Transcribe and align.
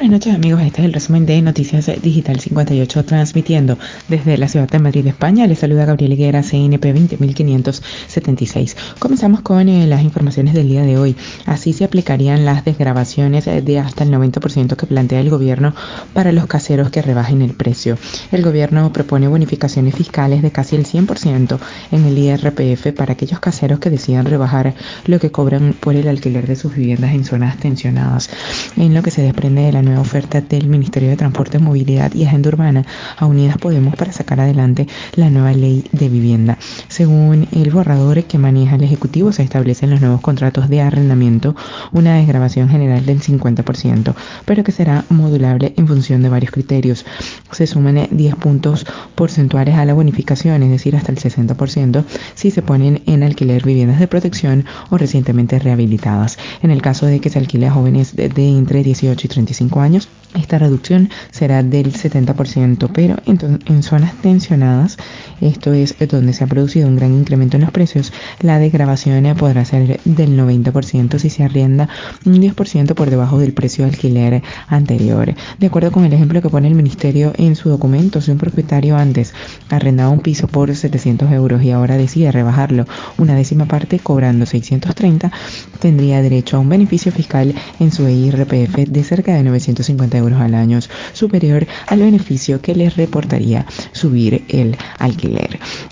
buenas 0.00 0.12
noches 0.12 0.34
amigos, 0.34 0.62
este 0.62 0.80
es 0.80 0.86
el 0.86 0.94
resumen 0.94 1.26
de 1.26 1.42
Noticias 1.42 1.90
Digital 2.00 2.40
58 2.40 3.04
transmitiendo 3.04 3.76
desde 4.08 4.38
la 4.38 4.48
ciudad 4.48 4.66
de 4.66 4.78
Madrid, 4.78 5.06
España. 5.06 5.46
Les 5.46 5.58
saluda 5.58 5.84
Gabriel 5.84 6.14
Higuera, 6.14 6.42
CNP 6.42 6.94
20576. 6.94 8.78
Comenzamos 8.98 9.42
con 9.42 9.68
eh, 9.68 9.86
las 9.86 10.02
informaciones 10.02 10.54
del 10.54 10.68
día 10.68 10.84
de 10.84 10.96
hoy. 10.96 11.16
Así 11.44 11.74
se 11.74 11.84
aplicarían 11.84 12.46
las 12.46 12.64
desgrabaciones 12.64 13.44
de 13.44 13.78
hasta 13.78 14.04
el 14.04 14.10
90% 14.10 14.74
que 14.74 14.86
plantea 14.86 15.20
el 15.20 15.28
gobierno 15.28 15.74
para 16.14 16.32
los 16.32 16.46
caseros 16.46 16.88
que 16.88 17.02
rebajen 17.02 17.42
el 17.42 17.52
precio. 17.52 17.98
El 18.32 18.42
gobierno 18.42 18.94
propone 18.94 19.28
bonificaciones 19.28 19.94
fiscales 19.94 20.40
de 20.40 20.50
casi 20.50 20.76
el 20.76 20.86
100% 20.86 21.58
en 21.92 22.04
el 22.06 22.16
IRPF 22.16 22.94
para 22.96 23.12
aquellos 23.12 23.38
caseros 23.40 23.80
que 23.80 23.90
decidan 23.90 24.24
rebajar 24.24 24.74
lo 25.04 25.20
que 25.20 25.30
cobran 25.30 25.74
por 25.78 25.94
el 25.94 26.08
alquiler 26.08 26.46
de 26.46 26.56
sus 26.56 26.74
viviendas 26.74 27.12
en 27.12 27.26
zonas 27.26 27.58
tensionadas. 27.58 28.30
En 28.78 28.94
lo 28.94 29.02
que 29.02 29.10
se 29.10 29.20
desprende 29.20 29.60
de 29.60 29.72
la 29.72 29.89
oferta 29.98 30.40
del 30.42 30.68
Ministerio 30.68 31.08
de 31.08 31.16
Transporte, 31.16 31.58
Movilidad 31.58 32.14
y 32.14 32.24
Agenda 32.24 32.50
Urbana 32.50 32.84
a 33.16 33.26
Unidas 33.26 33.56
Podemos 33.58 33.96
para 33.96 34.12
sacar 34.12 34.40
adelante 34.40 34.86
la 35.16 35.30
nueva 35.30 35.52
ley 35.52 35.84
de 35.92 36.08
vivienda. 36.08 36.58
Según 36.90 37.46
el 37.52 37.70
borrador 37.70 38.24
que 38.24 38.36
maneja 38.36 38.74
el 38.74 38.82
Ejecutivo, 38.82 39.30
se 39.30 39.44
establecen 39.44 39.90
los 39.90 40.00
nuevos 40.00 40.20
contratos 40.20 40.68
de 40.68 40.80
arrendamiento 40.80 41.54
una 41.92 42.16
desgrabación 42.16 42.68
general 42.68 43.06
del 43.06 43.20
50%, 43.20 44.12
pero 44.44 44.64
que 44.64 44.72
será 44.72 45.04
modulable 45.08 45.72
en 45.76 45.86
función 45.86 46.20
de 46.20 46.28
varios 46.28 46.50
criterios. 46.50 47.06
Se 47.52 47.68
suman 47.68 48.08
10 48.10 48.34
puntos 48.34 48.86
porcentuales 49.14 49.76
a 49.76 49.84
la 49.84 49.94
bonificación, 49.94 50.64
es 50.64 50.70
decir, 50.70 50.96
hasta 50.96 51.12
el 51.12 51.18
60%, 51.18 52.04
si 52.34 52.50
se 52.50 52.60
ponen 52.60 53.02
en 53.06 53.22
alquiler 53.22 53.64
viviendas 53.64 54.00
de 54.00 54.08
protección 54.08 54.64
o 54.90 54.98
recientemente 54.98 55.60
rehabilitadas. 55.60 56.38
En 56.60 56.72
el 56.72 56.82
caso 56.82 57.06
de 57.06 57.20
que 57.20 57.30
se 57.30 57.38
alquile 57.38 57.68
a 57.68 57.72
jóvenes 57.72 58.16
de 58.16 58.48
entre 58.48 58.82
18 58.82 59.26
y 59.26 59.30
35 59.30 59.80
años, 59.80 60.08
esta 60.34 60.58
reducción 60.58 61.10
será 61.32 61.62
del 61.62 61.92
70%, 61.92 62.90
pero 62.92 63.16
en, 63.26 63.82
zonas 63.82 64.14
tensionadas, 64.22 64.96
esto 65.40 65.72
es 65.72 65.96
donde 66.08 66.32
se 66.32 66.44
ha 66.44 66.46
producido 66.46 66.88
un 66.88 66.96
gran 66.96 67.14
incremento 67.14 67.56
en 67.56 67.62
los 67.62 67.70
precios, 67.70 68.12
la 68.40 68.58
desgrabación 68.58 69.20
podrá 69.36 69.64
ser 69.64 70.00
del 70.04 70.38
90% 70.38 71.18
si 71.18 71.30
se 71.30 71.44
arrienda 71.44 71.88
un 72.24 72.40
10% 72.40 72.94
por 72.94 73.10
debajo 73.10 73.38
del 73.38 73.52
precio 73.52 73.84
de 73.84 73.90
alquiler 73.90 74.42
anterior. 74.68 75.34
De 75.58 75.66
acuerdo 75.66 75.92
con 75.92 76.04
el 76.04 76.12
ejemplo 76.12 76.42
que 76.42 76.48
pone 76.48 76.68
el 76.68 76.74
Ministerio 76.74 77.32
en 77.36 77.56
su 77.56 77.68
documento, 77.68 78.20
si 78.20 78.30
un 78.30 78.38
propietario 78.38 78.96
antes 78.96 79.32
arrendaba 79.68 80.10
un 80.10 80.20
piso 80.20 80.48
por 80.48 80.74
700 80.74 81.30
euros 81.32 81.62
y 81.62 81.70
ahora 81.70 81.96
decide 81.96 82.32
rebajarlo 82.32 82.86
una 83.18 83.34
décima 83.34 83.66
parte 83.66 83.98
cobrando 83.98 84.46
630, 84.46 85.30
tendría 85.78 86.22
derecho 86.22 86.56
a 86.56 86.60
un 86.60 86.68
beneficio 86.68 87.12
fiscal 87.12 87.54
en 87.78 87.92
su 87.92 88.08
IRPF 88.08 88.76
de 88.88 89.04
cerca 89.04 89.34
de 89.34 89.42
950 89.42 90.18
euros 90.18 90.40
al 90.40 90.54
año, 90.54 90.80
superior 91.12 91.66
al 91.86 92.00
beneficio 92.00 92.60
que 92.60 92.74
les 92.74 92.96
reportaría 92.96 93.66
subir 93.92 94.44
el 94.48 94.76
alquiler. 94.98 95.29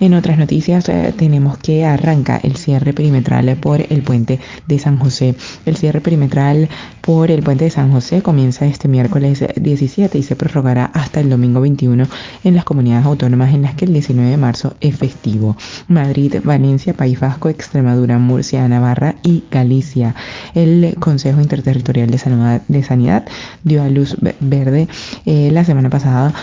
En 0.00 0.14
otras 0.14 0.38
noticias 0.38 0.88
eh, 0.88 1.12
tenemos 1.16 1.58
que 1.58 1.84
arranca 1.84 2.38
el 2.42 2.56
cierre 2.56 2.92
perimetral 2.92 3.56
por 3.56 3.80
el 3.80 4.02
puente 4.02 4.40
de 4.66 4.78
San 4.78 4.98
José. 4.98 5.34
El 5.64 5.76
cierre 5.76 6.00
perimetral 6.00 6.68
por 7.00 7.30
el 7.30 7.42
puente 7.42 7.64
de 7.64 7.70
San 7.70 7.92
José 7.92 8.22
comienza 8.22 8.66
este 8.66 8.88
miércoles 8.88 9.44
17 9.56 10.18
y 10.18 10.22
se 10.22 10.36
prorrogará 10.36 10.86
hasta 10.86 11.20
el 11.20 11.30
domingo 11.30 11.60
21 11.60 12.06
en 12.44 12.54
las 12.54 12.64
comunidades 12.64 13.06
autónomas 13.06 13.54
en 13.54 13.62
las 13.62 13.74
que 13.74 13.84
el 13.84 13.92
19 13.92 14.30
de 14.30 14.36
marzo 14.36 14.74
es 14.80 14.96
festivo. 14.96 15.56
Madrid, 15.88 16.36
Valencia, 16.42 16.94
País 16.94 17.20
Vasco, 17.20 17.48
Extremadura, 17.48 18.18
Murcia, 18.18 18.66
Navarra 18.68 19.16
y 19.22 19.44
Galicia. 19.50 20.14
El 20.54 20.96
Consejo 20.98 21.40
Interterritorial 21.40 22.10
de 22.10 22.82
Sanidad 22.82 23.24
dio 23.64 23.82
a 23.82 23.88
luz 23.88 24.16
verde 24.40 24.88
eh, 25.24 25.50
la 25.52 25.64
semana 25.64 25.90
pasada 25.90 26.34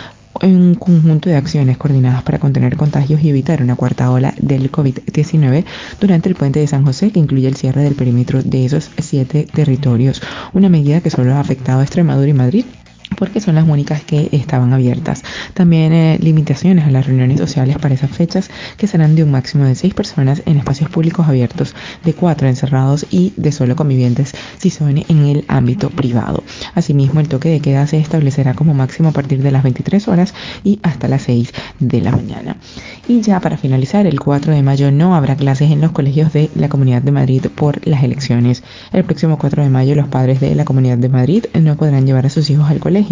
un 0.41 0.75
conjunto 0.75 1.29
de 1.29 1.35
acciones 1.35 1.77
coordinadas 1.77 2.23
para 2.23 2.39
contener 2.39 2.75
contagios 2.75 3.21
y 3.21 3.29
evitar 3.29 3.61
una 3.61 3.75
cuarta 3.75 4.11
ola 4.11 4.33
del 4.37 4.71
COVID-19 4.71 5.63
durante 5.99 6.29
el 6.29 6.35
puente 6.35 6.59
de 6.59 6.67
San 6.67 6.85
José, 6.85 7.11
que 7.11 7.19
incluye 7.19 7.47
el 7.47 7.55
cierre 7.55 7.83
del 7.83 7.95
perímetro 7.95 8.41
de 8.41 8.65
esos 8.65 8.89
siete 8.97 9.47
territorios, 9.53 10.21
una 10.53 10.69
medida 10.69 11.01
que 11.01 11.09
solo 11.09 11.33
ha 11.33 11.39
afectado 11.39 11.79
a 11.79 11.83
Extremadura 11.83 12.29
y 12.29 12.33
Madrid 12.33 12.65
porque 13.15 13.41
son 13.41 13.55
las 13.55 13.67
únicas 13.67 14.03
que 14.03 14.29
estaban 14.31 14.73
abiertas. 14.73 15.23
También 15.53 15.93
eh, 15.93 16.17
limitaciones 16.21 16.85
a 16.85 16.91
las 16.91 17.05
reuniones 17.05 17.39
sociales 17.39 17.77
para 17.77 17.93
esas 17.93 18.11
fechas 18.11 18.49
que 18.77 18.87
serán 18.87 19.15
de 19.15 19.23
un 19.23 19.31
máximo 19.31 19.65
de 19.65 19.75
seis 19.75 19.93
personas 19.93 20.41
en 20.45 20.57
espacios 20.57 20.89
públicos 20.89 21.27
abiertos, 21.27 21.75
de 22.03 22.13
cuatro 22.13 22.47
encerrados 22.47 23.05
y 23.11 23.33
de 23.37 23.51
solo 23.51 23.75
convivientes 23.75 24.33
si 24.57 24.69
son 24.69 24.97
en 24.97 25.25
el 25.25 25.45
ámbito 25.47 25.89
privado. 25.89 26.43
Asimismo, 26.75 27.19
el 27.19 27.27
toque 27.27 27.49
de 27.49 27.59
queda 27.59 27.87
se 27.87 27.97
establecerá 27.97 28.53
como 28.53 28.73
máximo 28.73 29.09
a 29.09 29.11
partir 29.11 29.41
de 29.41 29.51
las 29.51 29.63
23 29.63 30.07
horas 30.07 30.33
y 30.63 30.79
hasta 30.83 31.07
las 31.07 31.23
6 31.23 31.51
de 31.79 32.01
la 32.01 32.11
mañana. 32.11 32.57
Y 33.07 33.21
ya 33.21 33.39
para 33.39 33.57
finalizar, 33.57 34.07
el 34.07 34.19
4 34.19 34.53
de 34.53 34.63
mayo 34.63 34.91
no 34.91 35.15
habrá 35.15 35.35
clases 35.35 35.71
en 35.71 35.81
los 35.81 35.91
colegios 35.91 36.33
de 36.33 36.49
la 36.55 36.69
Comunidad 36.69 37.01
de 37.01 37.11
Madrid 37.11 37.45
por 37.53 37.85
las 37.87 38.03
elecciones. 38.03 38.63
El 38.91 39.03
próximo 39.03 39.37
4 39.37 39.63
de 39.63 39.69
mayo 39.69 39.95
los 39.95 40.07
padres 40.07 40.39
de 40.39 40.55
la 40.55 40.65
Comunidad 40.65 40.97
de 40.97 41.09
Madrid 41.09 41.45
no 41.59 41.75
podrán 41.75 42.05
llevar 42.05 42.25
a 42.25 42.29
sus 42.29 42.49
hijos 42.49 42.69
al 42.69 42.79
colegio 42.79 43.02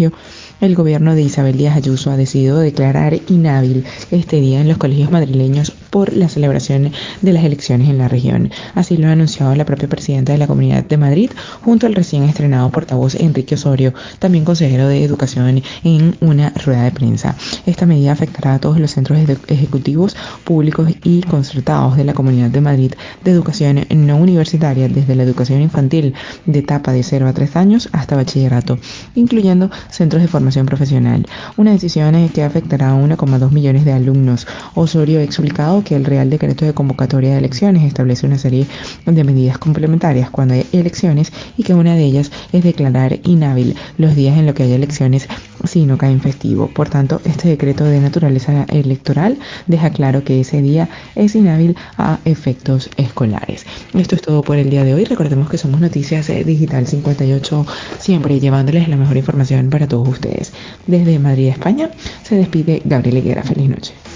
el 0.60 0.74
gobierno 0.74 1.14
de 1.14 1.22
Isabel 1.22 1.56
Díaz 1.56 1.76
Ayuso 1.76 2.10
ha 2.10 2.16
decidido 2.16 2.58
declarar 2.58 3.18
inhábil 3.28 3.84
este 4.10 4.40
día 4.40 4.60
en 4.60 4.68
los 4.68 4.78
colegios 4.78 5.10
madrileños 5.10 5.72
por 5.92 6.14
la 6.14 6.30
celebración 6.30 6.90
de 7.20 7.32
las 7.34 7.44
elecciones 7.44 7.90
en 7.90 7.98
la 7.98 8.08
región. 8.08 8.50
Así 8.74 8.96
lo 8.96 9.08
ha 9.08 9.12
anunciado 9.12 9.54
la 9.54 9.66
propia 9.66 9.90
presidenta 9.90 10.32
de 10.32 10.38
la 10.38 10.46
Comunidad 10.46 10.84
de 10.84 10.96
Madrid 10.96 11.30
junto 11.60 11.86
al 11.86 11.94
recién 11.94 12.22
estrenado 12.22 12.70
portavoz 12.70 13.14
Enrique 13.14 13.56
Osorio, 13.56 13.92
también 14.18 14.46
consejero 14.46 14.88
de 14.88 15.04
Educación, 15.04 15.62
en 15.84 16.16
una 16.20 16.50
rueda 16.64 16.84
de 16.84 16.92
prensa. 16.92 17.36
Esta 17.66 17.84
medida 17.84 18.12
afectará 18.12 18.54
a 18.54 18.58
todos 18.58 18.80
los 18.80 18.90
centros 18.90 19.18
ejecutivos 19.48 20.16
públicos 20.44 20.88
y 21.04 21.20
concertados 21.20 21.98
de 21.98 22.04
la 22.04 22.14
Comunidad 22.14 22.48
de 22.48 22.62
Madrid 22.62 22.92
de 23.22 23.30
educación 23.30 23.84
no 23.90 24.16
universitaria, 24.16 24.88
desde 24.88 25.14
la 25.14 25.24
educación 25.24 25.60
infantil 25.60 26.14
de 26.46 26.58
etapa 26.58 26.92
de 26.92 27.02
0 27.02 27.28
a 27.28 27.34
3 27.34 27.56
años 27.56 27.90
hasta 27.92 28.16
bachillerato, 28.16 28.78
incluyendo 29.14 29.70
centros 29.90 30.22
de 30.22 30.28
formación 30.28 30.64
profesional. 30.64 31.26
Una 31.58 31.72
decisión 31.72 32.02
que 32.30 32.42
afectará 32.42 32.92
a 32.92 32.94
1,2 32.94 33.50
millones 33.50 33.84
de 33.84 33.92
alumnos. 33.92 34.46
Osorio 34.74 35.18
ha 35.20 35.22
explicado 35.22 35.81
que 35.82 35.96
el 35.96 36.04
Real 36.04 36.30
Decreto 36.30 36.64
de 36.64 36.74
Convocatoria 36.74 37.32
de 37.32 37.38
Elecciones 37.38 37.84
establece 37.84 38.26
una 38.26 38.38
serie 38.38 38.66
de 39.06 39.24
medidas 39.24 39.58
complementarias 39.58 40.30
cuando 40.30 40.54
hay 40.54 40.66
elecciones 40.72 41.32
y 41.56 41.62
que 41.62 41.74
una 41.74 41.94
de 41.94 42.04
ellas 42.04 42.30
es 42.52 42.64
declarar 42.64 43.18
inhábil 43.24 43.76
los 43.98 44.14
días 44.14 44.38
en 44.38 44.46
los 44.46 44.54
que 44.54 44.64
hay 44.64 44.72
elecciones 44.72 45.28
si 45.64 45.86
no 45.86 45.98
cae 45.98 46.12
en 46.12 46.20
festivo. 46.20 46.68
Por 46.68 46.88
tanto, 46.88 47.20
este 47.24 47.48
decreto 47.48 47.84
de 47.84 48.00
naturaleza 48.00 48.64
electoral 48.68 49.38
deja 49.66 49.90
claro 49.90 50.24
que 50.24 50.40
ese 50.40 50.62
día 50.62 50.88
es 51.14 51.34
inhábil 51.34 51.76
a 51.98 52.18
efectos 52.24 52.90
escolares. 52.96 53.64
Esto 53.94 54.16
es 54.16 54.22
todo 54.22 54.42
por 54.42 54.56
el 54.56 54.70
día 54.70 54.84
de 54.84 54.94
hoy. 54.94 55.04
Recordemos 55.04 55.48
que 55.48 55.58
somos 55.58 55.80
Noticias 55.80 56.28
Digital 56.44 56.86
58, 56.86 57.66
siempre 57.98 58.40
llevándoles 58.40 58.88
la 58.88 58.96
mejor 58.96 59.16
información 59.16 59.70
para 59.70 59.88
todos 59.88 60.08
ustedes. 60.08 60.52
Desde 60.86 61.18
Madrid, 61.18 61.48
España, 61.48 61.90
se 62.22 62.36
despide 62.36 62.82
Gabriel 62.84 63.18
Higuera. 63.18 63.42
Feliz 63.42 63.68
noche. 63.68 64.11